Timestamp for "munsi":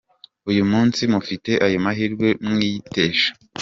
0.71-1.01